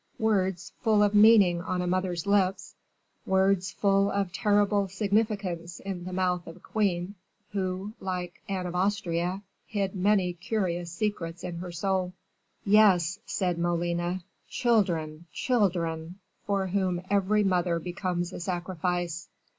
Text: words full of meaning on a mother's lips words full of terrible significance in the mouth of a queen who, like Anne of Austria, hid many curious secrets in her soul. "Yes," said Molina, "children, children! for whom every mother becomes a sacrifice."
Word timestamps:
words 0.17 0.73
full 0.81 1.03
of 1.03 1.13
meaning 1.13 1.61
on 1.61 1.79
a 1.79 1.85
mother's 1.85 2.25
lips 2.25 2.73
words 3.23 3.71
full 3.71 4.09
of 4.09 4.31
terrible 4.33 4.87
significance 4.87 5.79
in 5.81 6.05
the 6.05 6.11
mouth 6.11 6.47
of 6.47 6.55
a 6.55 6.59
queen 6.59 7.13
who, 7.51 7.93
like 7.99 8.41
Anne 8.49 8.65
of 8.65 8.73
Austria, 8.73 9.43
hid 9.67 9.93
many 9.95 10.33
curious 10.33 10.91
secrets 10.91 11.43
in 11.43 11.57
her 11.57 11.71
soul. 11.71 12.13
"Yes," 12.65 13.19
said 13.27 13.59
Molina, 13.59 14.23
"children, 14.49 15.27
children! 15.31 16.15
for 16.47 16.65
whom 16.65 17.03
every 17.11 17.43
mother 17.43 17.77
becomes 17.77 18.33
a 18.33 18.39
sacrifice." 18.39 19.29